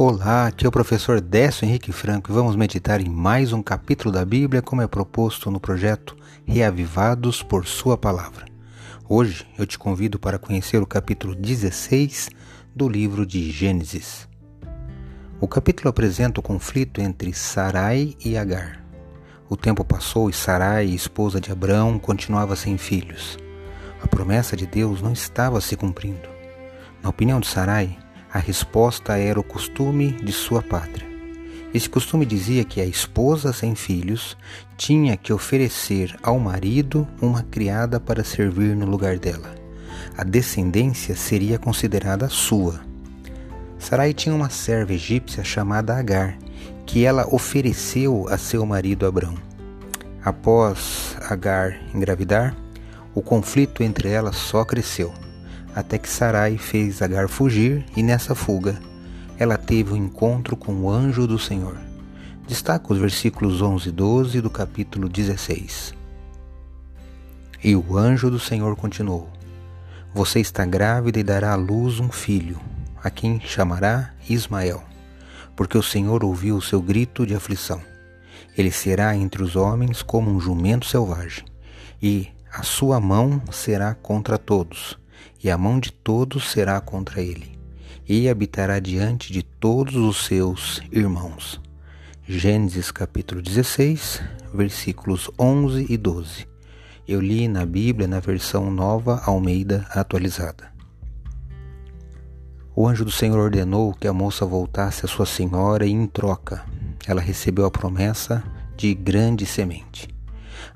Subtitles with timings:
[0.00, 4.12] Olá, aqui é o professor Décio Henrique Franco e vamos meditar em mais um capítulo
[4.12, 8.46] da Bíblia, como é proposto no projeto Reavivados por Sua Palavra.
[9.08, 12.30] Hoje eu te convido para conhecer o capítulo 16
[12.76, 14.28] do livro de Gênesis.
[15.40, 18.80] O capítulo apresenta o conflito entre Sarai e Agar.
[19.48, 23.36] O tempo passou e Sarai, esposa de Abraão, continuava sem filhos.
[24.00, 26.28] A promessa de Deus não estava se cumprindo.
[27.02, 27.98] Na opinião de Sarai,
[28.32, 31.06] a resposta era o costume de sua pátria.
[31.72, 34.36] Esse costume dizia que a esposa sem filhos
[34.76, 39.54] tinha que oferecer ao marido uma criada para servir no lugar dela.
[40.16, 42.80] A descendência seria considerada sua.
[43.78, 46.36] Sarai tinha uma serva egípcia chamada Agar,
[46.86, 49.34] que ela ofereceu a seu marido Abrão.
[50.24, 52.56] Após Agar engravidar,
[53.14, 55.12] o conflito entre elas só cresceu
[55.78, 58.80] até que Sarai fez Agar fugir e nessa fuga
[59.38, 61.76] ela teve um encontro com o anjo do Senhor.
[62.48, 65.94] Destaca os versículos 11 e 12 do capítulo 16.
[67.62, 69.30] E o anjo do Senhor continuou:
[70.12, 72.58] Você está grávida e dará à luz um filho,
[73.00, 74.82] a quem chamará Ismael,
[75.54, 77.80] porque o Senhor ouviu o seu grito de aflição.
[78.56, 81.44] Ele será entre os homens como um jumento selvagem,
[82.02, 84.98] e a sua mão será contra todos
[85.42, 87.58] e a mão de todos será contra ele,
[88.08, 91.60] e habitará diante de todos os seus irmãos.
[92.26, 96.46] Gênesis capítulo 16, versículos 11 e 12.
[97.06, 100.70] Eu li na Bíblia na versão nova Almeida atualizada.
[102.76, 106.64] O anjo do Senhor ordenou que a moça voltasse à sua senhora e, em troca,
[107.06, 108.44] ela recebeu a promessa
[108.76, 110.08] de grande semente.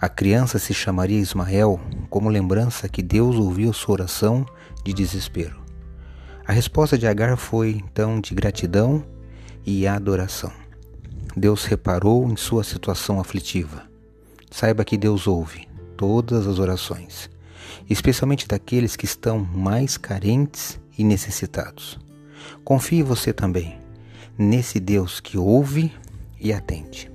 [0.00, 1.80] A criança se chamaria Ismael
[2.10, 4.46] como lembrança que Deus ouviu sua oração
[4.84, 5.60] de desespero.
[6.46, 9.04] A resposta de Agar foi então de gratidão
[9.64, 10.52] e adoração.
[11.36, 13.84] Deus reparou em sua situação aflitiva.
[14.50, 17.30] Saiba que Deus ouve todas as orações,
[17.88, 21.98] especialmente daqueles que estão mais carentes e necessitados.
[22.64, 23.78] Confie você também
[24.36, 25.92] nesse Deus que ouve
[26.40, 27.11] e atende.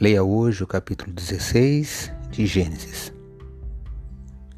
[0.00, 3.12] Leia hoje o capítulo 16 de Gênesis.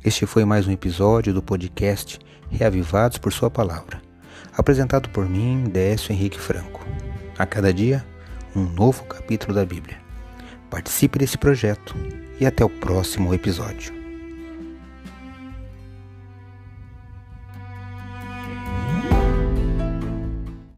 [0.04, 2.18] Este foi mais um episódio do podcast
[2.50, 4.02] Reavivados por Sua Palavra,
[4.54, 6.84] apresentado por mim, Décio Henrique Franco.
[7.38, 8.04] A cada dia,
[8.54, 9.96] um novo capítulo da Bíblia.
[10.68, 11.96] Participe desse projeto
[12.38, 13.99] e até o próximo episódio.